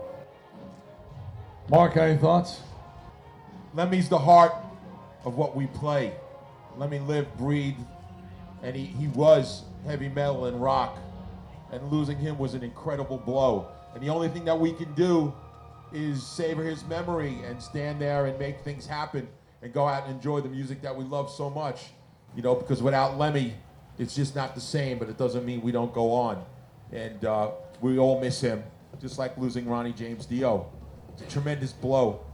Mark, 1.70 1.96
any 1.96 2.18
thoughts? 2.18 2.60
Lemmy's 3.74 4.10
the 4.10 4.20
heart 4.20 4.54
of 5.26 5.38
what 5.38 5.56
we 5.56 5.68
play. 5.68 6.14
Lemmy 6.76 7.00
lived, 7.00 7.38
breathed, 7.38 7.80
and 8.64 8.76
he, 8.76 8.86
he 8.86 9.08
was 9.10 9.64
heavy 9.86 10.10
metal 10.10 10.46
and 10.46 10.62
rock. 10.62 10.98
And 11.72 11.92
losing 11.92 12.18
him 12.18 12.38
was 12.38 12.54
an 12.54 12.64
incredible 12.64 13.18
blow. 13.18 13.68
And 13.94 14.02
the 14.02 14.10
only 14.10 14.30
thing 14.30 14.46
that 14.46 14.60
we 14.60 14.74
can 14.74 14.94
do 14.94 15.34
is 15.92 16.26
savor 16.26 16.64
his 16.64 16.84
memory 16.86 17.38
and 17.46 17.62
stand 17.62 18.02
there 18.02 18.26
and 18.26 18.40
make 18.40 18.62
things 18.62 18.88
happen 18.88 19.28
and 19.62 19.72
go 19.74 19.88
out 19.88 20.06
and 20.06 20.16
enjoy 20.16 20.42
the 20.42 20.50
music 20.50 20.82
that 20.82 20.96
we 20.96 21.04
love 21.04 21.30
so 21.30 21.50
much. 21.50 21.92
You 22.36 22.42
know, 22.42 22.56
because 22.56 22.82
without 22.82 23.18
Lemmy, 23.18 23.54
it's 24.00 24.16
just 24.16 24.36
not 24.36 24.56
the 24.56 24.62
same, 24.62 24.98
but 24.98 25.10
it 25.10 25.18
doesn't 25.18 25.46
mean 25.46 25.62
we 25.62 25.72
don't 25.72 25.94
go 25.94 26.12
on. 26.12 26.44
And 26.92 27.24
uh, 27.26 27.52
we 27.82 28.00
all 28.00 28.20
miss 28.20 28.42
him, 28.42 28.64
just 29.02 29.20
like 29.20 29.38
losing 29.38 29.68
Ronnie 29.68 29.94
James 29.94 30.26
Dio. 30.26 30.72
It's 31.14 31.22
a 31.22 31.28
tremendous 31.28 31.74
blow. 31.74 32.26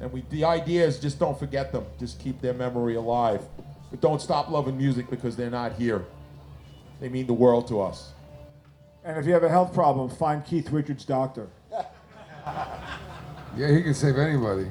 And 0.00 0.12
we, 0.12 0.22
the 0.30 0.44
idea 0.44 0.86
is 0.86 0.98
just 1.00 1.18
don't 1.18 1.38
forget 1.38 1.72
them. 1.72 1.84
Just 1.98 2.20
keep 2.20 2.40
their 2.40 2.54
memory 2.54 2.94
alive. 2.94 3.42
But 3.90 4.00
don't 4.00 4.20
stop 4.20 4.50
loving 4.50 4.76
music 4.76 5.08
because 5.10 5.36
they're 5.36 5.50
not 5.50 5.72
here. 5.72 6.04
They 7.00 7.08
mean 7.08 7.26
the 7.26 7.32
world 7.34 7.68
to 7.68 7.80
us. 7.80 8.12
And 9.04 9.16
if 9.16 9.26
you 9.26 9.32
have 9.32 9.44
a 9.44 9.48
health 9.48 9.72
problem, 9.72 10.10
find 10.10 10.44
Keith 10.44 10.70
Richards' 10.70 11.04
doctor. 11.04 11.48
Yeah, 13.56 13.72
he 13.72 13.82
can 13.82 13.94
save 13.94 14.18
anybody. 14.18 14.70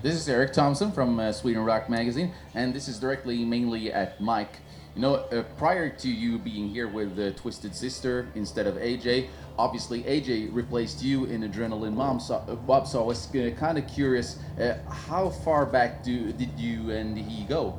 This 0.00 0.14
is 0.14 0.28
Eric 0.28 0.52
Thompson 0.52 0.92
from 0.92 1.18
uh, 1.18 1.32
Sweden 1.32 1.64
Rock 1.64 1.90
Magazine, 1.90 2.32
and 2.54 2.72
this 2.72 2.86
is 2.86 3.00
directly 3.00 3.44
mainly 3.44 3.92
at 3.92 4.20
Mike. 4.20 4.60
You 4.96 5.02
know, 5.02 5.14
uh, 5.14 5.44
prior 5.56 5.88
to 5.88 6.08
you 6.08 6.38
being 6.38 6.68
here 6.68 6.88
with 6.88 7.14
the 7.14 7.30
Twisted 7.32 7.74
Sister 7.76 8.26
instead 8.34 8.66
of 8.66 8.74
AJ, 8.74 9.28
obviously 9.56 10.02
AJ 10.02 10.52
replaced 10.52 11.02
you 11.02 11.26
in 11.26 11.42
Adrenaline 11.42 11.92
Mob. 11.92 12.20
So, 12.20 12.36
uh, 12.36 12.56
Bob, 12.56 12.88
so 12.88 13.02
I 13.02 13.06
was 13.06 13.34
uh, 13.34 13.50
kind 13.56 13.78
of 13.78 13.86
curious, 13.86 14.38
uh, 14.60 14.78
how 14.90 15.30
far 15.30 15.64
back 15.64 16.02
do, 16.02 16.32
did 16.32 16.58
you 16.58 16.90
and 16.90 17.16
he 17.16 17.44
go? 17.44 17.78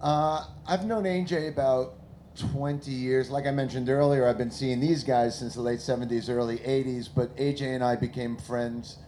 Uh, 0.00 0.46
I've 0.66 0.86
known 0.86 1.04
AJ 1.04 1.50
about 1.50 1.94
20 2.36 2.90
years. 2.90 3.30
Like 3.30 3.46
I 3.46 3.50
mentioned 3.50 3.90
earlier, 3.90 4.26
I've 4.26 4.38
been 4.38 4.50
seeing 4.50 4.80
these 4.80 5.04
guys 5.04 5.38
since 5.38 5.54
the 5.54 5.60
late 5.60 5.80
70s, 5.80 6.30
early 6.30 6.58
80s, 6.58 7.08
but 7.14 7.36
AJ 7.36 7.74
and 7.74 7.84
I 7.84 7.96
became 7.96 8.38
friends. 8.38 8.98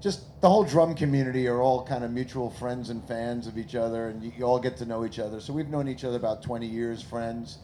Just 0.00 0.40
the 0.40 0.48
whole 0.48 0.64
drum 0.64 0.94
community 0.94 1.48
are 1.48 1.60
all 1.60 1.84
kind 1.84 2.04
of 2.04 2.12
mutual 2.12 2.50
friends 2.50 2.90
and 2.90 3.06
fans 3.08 3.46
of 3.46 3.58
each 3.58 3.74
other, 3.74 4.08
and 4.08 4.22
you, 4.22 4.32
you 4.38 4.44
all 4.44 4.60
get 4.60 4.76
to 4.76 4.86
know 4.86 5.04
each 5.04 5.18
other. 5.18 5.40
So 5.40 5.52
we've 5.52 5.68
known 5.68 5.88
each 5.88 6.04
other 6.04 6.16
about 6.16 6.42
20 6.42 6.66
years, 6.66 7.02
friends. 7.02 7.58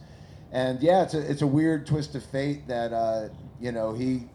And 0.51 0.81
yeah, 0.81 1.03
it's 1.03 1.13
a, 1.13 1.31
it's 1.31 1.41
a 1.41 1.47
weird 1.47 1.87
twist 1.87 2.15
of 2.15 2.25
fate 2.25 2.67
that, 2.67 2.91
uh, 2.93 3.29
you 3.59 3.71
know, 3.71 3.93
he 3.93 4.25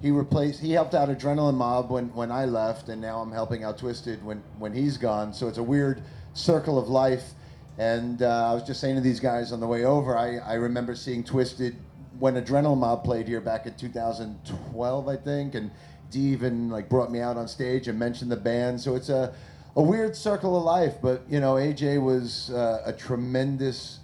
he 0.00 0.10
replaced 0.10 0.60
he 0.60 0.72
helped 0.72 0.94
out 0.94 1.08
adrenaline 1.08 1.54
mob 1.54 1.90
when, 1.90 2.12
when 2.14 2.30
i 2.30 2.44
left 2.44 2.88
and 2.88 3.00
now 3.00 3.20
i'm 3.20 3.32
helping 3.32 3.64
out 3.64 3.78
twisted 3.78 4.22
when, 4.24 4.42
when 4.58 4.72
he's 4.72 4.96
gone 4.96 5.32
so 5.32 5.48
it's 5.48 5.58
a 5.58 5.62
weird 5.62 6.02
circle 6.34 6.78
of 6.78 6.88
life 6.88 7.30
and 7.78 8.22
uh, 8.22 8.50
i 8.50 8.54
was 8.54 8.62
just 8.62 8.80
saying 8.80 8.94
to 8.94 9.00
these 9.00 9.20
guys 9.20 9.52
on 9.52 9.60
the 9.60 9.66
way 9.66 9.84
over 9.84 10.16
I, 10.16 10.36
I 10.38 10.54
remember 10.54 10.94
seeing 10.94 11.24
twisted 11.24 11.76
when 12.18 12.34
adrenaline 12.34 12.78
mob 12.78 13.04
played 13.04 13.26
here 13.26 13.40
back 13.40 13.66
in 13.66 13.74
2012 13.74 15.08
i 15.08 15.16
think 15.16 15.54
and 15.54 15.70
Dee 16.10 16.20
even 16.20 16.70
like 16.70 16.88
brought 16.88 17.10
me 17.10 17.20
out 17.20 17.36
on 17.36 17.48
stage 17.48 17.88
and 17.88 17.98
mentioned 17.98 18.30
the 18.30 18.36
band 18.36 18.80
so 18.80 18.94
it's 18.94 19.08
a, 19.08 19.34
a 19.74 19.82
weird 19.82 20.16
circle 20.16 20.56
of 20.56 20.64
life 20.64 20.94
but 21.02 21.22
you 21.28 21.40
know 21.40 21.54
aj 21.54 22.02
was 22.02 22.50
uh, 22.50 22.82
a 22.86 22.92
tremendous 22.92 24.00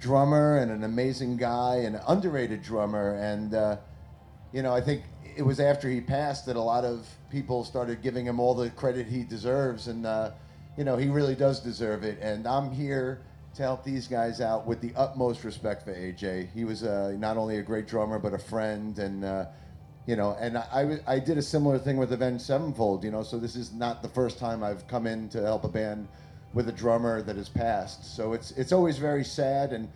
drummer 0.00 0.58
and 0.58 0.70
an 0.70 0.84
amazing 0.84 1.36
guy 1.36 1.76
and 1.84 1.96
an 1.96 2.02
underrated 2.08 2.62
drummer 2.62 3.14
and 3.16 3.54
uh, 3.54 3.76
you 4.54 4.62
know, 4.62 4.72
I 4.72 4.80
think 4.80 5.02
it 5.36 5.42
was 5.42 5.58
after 5.58 5.90
he 5.90 6.00
passed 6.00 6.46
that 6.46 6.54
a 6.54 6.60
lot 6.60 6.84
of 6.84 7.08
people 7.28 7.64
started 7.64 8.02
giving 8.02 8.24
him 8.24 8.38
all 8.38 8.54
the 8.54 8.70
credit 8.70 9.08
he 9.08 9.24
deserves, 9.24 9.88
and 9.88 10.06
uh, 10.06 10.30
you 10.78 10.84
know, 10.84 10.96
he 10.96 11.08
really 11.08 11.34
does 11.34 11.58
deserve 11.58 12.04
it. 12.04 12.18
And 12.20 12.46
I'm 12.46 12.70
here 12.70 13.20
to 13.56 13.62
help 13.62 13.82
these 13.82 14.06
guys 14.06 14.40
out 14.40 14.64
with 14.64 14.80
the 14.80 14.92
utmost 14.94 15.42
respect 15.42 15.82
for 15.82 15.92
AJ. 15.92 16.52
He 16.54 16.64
was 16.64 16.84
uh, 16.84 17.16
not 17.18 17.36
only 17.36 17.58
a 17.58 17.62
great 17.62 17.88
drummer 17.88 18.20
but 18.20 18.32
a 18.32 18.38
friend, 18.38 18.96
and 19.00 19.24
uh, 19.24 19.46
you 20.06 20.16
know, 20.16 20.36
and 20.38 20.58
I, 20.58 20.98
I 21.06 21.18
did 21.18 21.38
a 21.38 21.42
similar 21.42 21.78
thing 21.78 21.96
with 21.96 22.12
Avenged 22.12 22.44
Sevenfold. 22.44 23.04
You 23.04 23.10
know, 23.10 23.22
so 23.22 23.38
this 23.38 23.56
is 23.56 23.72
not 23.72 24.02
the 24.02 24.08
first 24.08 24.38
time 24.38 24.62
I've 24.62 24.86
come 24.86 25.06
in 25.06 25.28
to 25.30 25.42
help 25.42 25.64
a 25.64 25.68
band 25.68 26.08
with 26.52 26.68
a 26.68 26.72
drummer 26.72 27.22
that 27.22 27.36
has 27.36 27.48
passed. 27.48 28.16
So 28.16 28.32
it's 28.32 28.52
it's 28.52 28.72
always 28.72 28.98
very 28.98 29.24
sad 29.24 29.72
and 29.72 29.88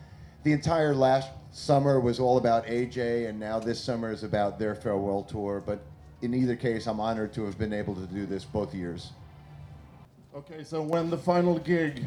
the 0.45 0.53
entire 0.53 0.95
last 0.95 1.31
summer 1.51 2.01
was 2.01 2.21
all 2.21 2.39
about 2.39 2.67
AJ, 2.67 3.29
and 3.29 3.39
now 3.39 3.59
this 3.59 3.83
summer 3.83 4.13
is 4.13 4.23
about 4.23 4.59
their 4.59 4.75
farewell 4.75 5.23
tour. 5.23 5.63
But 5.65 5.85
in 6.23 6.35
either 6.35 6.57
case, 6.57 6.87
I'm 6.87 7.01
honored 7.01 7.33
to 7.35 7.45
have 7.45 7.59
been 7.59 7.73
able 7.73 7.95
to 7.97 8.07
do 8.07 8.27
this 8.27 8.45
both 8.45 8.75
years. 8.75 9.13
Okay, 10.35 10.63
so 10.63 10.81
when 10.81 11.11
the 11.11 11.19
final 11.19 11.59
gig 11.59 12.05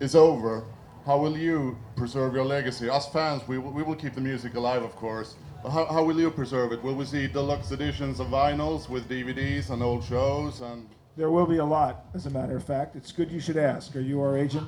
is 0.00 0.14
over, 0.14 0.64
how 1.06 1.18
will 1.18 1.36
you 1.36 1.78
preserve 1.96 2.34
your 2.34 2.44
legacy? 2.44 2.90
Us 2.90 3.08
fans, 3.12 3.46
we, 3.46 3.58
we 3.58 3.82
will 3.82 3.94
keep 3.94 4.14
the 4.14 4.20
music 4.20 4.54
alive, 4.54 4.82
of 4.82 4.96
course. 4.96 5.36
How, 5.62 5.84
how 5.84 6.02
will 6.04 6.18
you 6.18 6.30
preserve 6.30 6.72
it? 6.72 6.82
Will 6.82 6.94
we 6.94 7.04
see 7.04 7.26
deluxe 7.26 7.70
editions 7.70 8.18
of 8.18 8.28
vinyls 8.28 8.88
with 8.88 9.08
DVDs 9.08 9.70
and 9.70 9.82
old 9.82 10.02
shows? 10.02 10.62
And 10.62 10.88
There 11.16 11.30
will 11.30 11.46
be 11.46 11.58
a 11.58 11.64
lot, 11.64 12.06
as 12.14 12.24
a 12.26 12.30
matter 12.30 12.56
of 12.56 12.64
fact. 12.64 12.96
It's 12.96 13.12
good 13.12 13.30
you 13.30 13.40
should 13.40 13.58
ask. 13.58 13.94
Are 13.94 14.00
you 14.00 14.20
our 14.22 14.38
agent? 14.38 14.66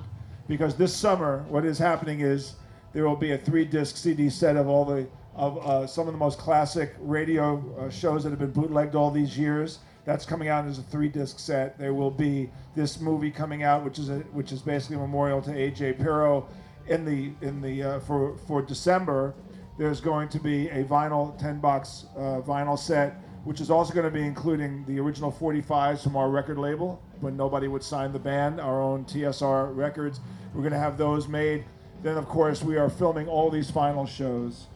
Because 0.49 0.77
this 0.77 0.95
summer, 0.95 1.47
what 1.49 1.65
is 1.65 1.79
happening 1.79 2.21
is 2.21 2.57
there 2.93 3.09
will 3.09 3.17
be 3.17 3.33
a 3.33 3.39
three-disc 3.39 3.97
CD 3.97 4.29
set 4.29 4.57
of 4.57 4.69
all 4.69 4.85
the 4.85 5.07
of 5.35 5.57
uh, 5.67 5.87
some 5.87 6.07
of 6.09 6.13
the 6.13 6.19
most 6.19 6.39
classic 6.39 6.95
radio 7.01 7.57
uh, 7.79 7.89
shows 7.89 8.23
that 8.23 8.29
have 8.29 8.39
been 8.39 8.51
bootlegged 8.51 8.95
all 8.95 9.11
these 9.11 9.39
years. 9.39 9.79
That's 10.05 10.27
coming 10.27 10.49
out 10.49 10.67
as 10.67 10.79
a 10.79 10.83
three-disc 10.83 11.39
set. 11.39 11.79
There 11.79 11.95
will 11.95 12.11
be 12.11 12.51
this 12.75 13.01
movie 13.01 13.31
coming 13.31 13.63
out, 13.63 13.83
which 13.83 13.99
is 13.99 14.11
a, 14.11 14.19
which 14.35 14.53
is 14.53 14.61
basically 14.61 14.97
a 14.97 14.99
memorial 14.99 15.41
to 15.43 15.51
AJ 15.51 15.99
Pero. 15.99 16.47
In 16.89 17.07
the 17.07 17.33
in 17.47 17.63
the 17.63 17.83
uh, 17.83 18.01
for 18.01 18.37
for 18.47 18.61
December, 18.61 19.35
there's 19.79 20.01
going 20.01 20.29
to 20.29 20.39
be 20.39 20.69
a 20.69 20.85
vinyl 20.85 21.41
10-box 21.41 22.07
uh, 22.17 22.41
vinyl 22.43 22.79
set 22.79 23.23
which 23.45 23.61
is 23.61 23.71
also 23.71 23.93
going 23.93 24.05
to 24.05 24.11
be 24.11 24.23
including 24.23 24.85
the 24.85 25.01
original 25.01 25.33
45s 25.33 26.03
from 26.03 26.17
our 26.17 26.31
record 26.31 26.59
label 26.59 27.03
when 27.21 27.37
nobody 27.37 27.69
would 27.69 27.83
sign 27.83 28.13
the 28.13 28.19
band, 28.19 28.61
our 28.61 28.81
own 28.81 29.05
TSR 29.05 29.75
records. 29.75 30.21
We're 30.55 30.63
going 30.63 30.73
to 30.73 30.79
have 30.79 30.97
those 30.97 31.29
made. 31.29 31.65
Then, 32.03 32.17
of 32.17 32.29
course, 32.29 32.63
we 32.63 32.77
are 32.77 32.89
filming 32.89 33.29
all 33.29 33.51
these 33.51 33.71
final 33.71 34.07
shows 34.07 34.67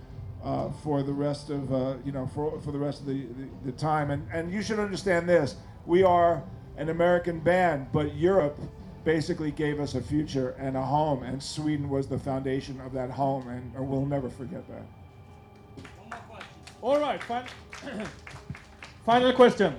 uh, 0.42 0.70
for 0.82 1.02
the 1.02 1.12
rest 1.12 1.50
of 1.50 1.72
uh, 1.72 1.94
you 2.04 2.12
know 2.12 2.26
for, 2.34 2.60
for 2.60 2.70
the 2.70 2.78
rest 2.78 3.00
of 3.00 3.06
the, 3.06 3.26
the, 3.26 3.48
the 3.66 3.72
time. 3.72 4.10
And 4.10 4.26
and 4.32 4.52
you 4.52 4.62
should 4.62 4.78
understand 4.78 5.28
this: 5.28 5.56
we 5.86 6.04
are 6.04 6.42
an 6.76 6.88
American 6.88 7.40
band, 7.40 7.88
but 7.92 8.14
Europe 8.14 8.58
basically 9.06 9.52
gave 9.52 9.78
us 9.78 9.94
a 9.94 10.02
future 10.02 10.56
and 10.58 10.76
a 10.76 10.82
home, 10.82 11.22
and 11.22 11.40
Sweden 11.40 11.88
was 11.88 12.08
the 12.08 12.18
foundation 12.18 12.78
of 12.80 12.92
that 12.92 13.08
home, 13.08 13.48
and, 13.48 13.72
and 13.76 13.88
we'll 13.88 14.04
never 14.04 14.28
forget 14.28 14.66
that. 14.68 14.82
One 15.96 16.10
more 16.10 16.20
question. 16.28 16.48
All 16.82 17.00
right, 17.00 17.22
fin- 17.22 18.06
final 19.06 19.32
question. 19.32 19.76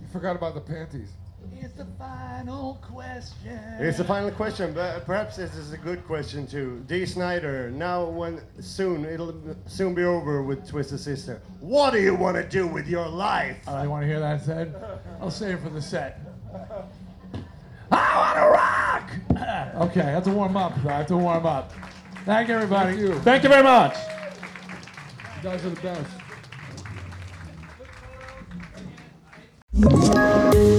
You 0.00 0.06
forgot 0.12 0.36
about 0.36 0.54
the 0.54 0.60
panties. 0.60 1.10
It's 1.60 1.74
the 1.74 1.86
final 1.98 2.78
question. 2.82 3.58
It's 3.80 3.98
the 3.98 4.04
final 4.04 4.30
question, 4.30 4.72
but 4.72 5.04
perhaps 5.04 5.36
this 5.36 5.56
is 5.56 5.72
a 5.72 5.76
good 5.78 6.06
question 6.06 6.46
too. 6.46 6.84
Dee 6.86 7.04
Snider, 7.04 7.70
now 7.70 8.04
when 8.04 8.40
soon 8.60 9.04
it'll 9.04 9.34
soon 9.66 9.92
be 9.94 10.04
over 10.04 10.42
with 10.42 10.68
Twisted 10.68 11.00
Sister. 11.00 11.42
What 11.60 11.92
do 11.92 12.00
you 12.00 12.14
want 12.14 12.36
to 12.36 12.48
do 12.48 12.66
with 12.66 12.86
your 12.86 13.08
life? 13.08 13.68
I 13.68 13.82
you 13.82 13.90
want 13.90 14.04
to 14.04 14.06
hear 14.06 14.20
that 14.20 14.42
said? 14.42 14.74
I'll 15.20 15.30
save 15.30 15.56
it 15.56 15.62
for 15.62 15.70
the 15.70 15.82
set. 15.82 16.20
I 17.94 18.16
want 18.18 18.36
to 18.36 18.46
rock! 18.50 19.90
okay, 19.90 20.00
I 20.00 20.10
have 20.10 20.24
to 20.24 20.30
warm 20.30 20.56
up. 20.56 20.72
I 20.84 20.92
have 20.92 21.06
to 21.06 21.16
warm 21.16 21.46
up. 21.46 21.72
Thank 22.24 22.48
you, 22.48 22.54
everybody. 22.54 22.92
Thank 22.92 23.00
you. 23.00 23.20
Thank 23.20 23.42
you 23.44 23.50
very 23.50 23.62
much. 23.62 23.94
You 25.36 25.50
guys 25.50 25.64
are 25.64 25.70
the 25.70 25.80
best. 25.82 26.10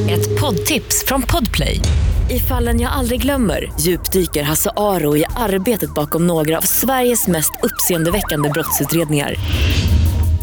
Ett 0.09 0.39
poddtips 0.41 1.05
från 1.07 1.21
Podplay. 1.21 1.81
I 2.29 2.39
fallen 2.39 2.81
jag 2.81 2.91
aldrig 2.91 3.21
glömmer 3.21 3.71
djupdyker 3.79 4.43
Hasse 4.43 4.69
Aro 4.77 5.17
i 5.17 5.25
arbetet 5.35 5.93
bakom 5.93 6.27
några 6.27 6.57
av 6.57 6.61
Sveriges 6.61 7.27
mest 7.27 7.51
uppseendeväckande 7.63 8.49
brottsutredningar. 8.49 9.35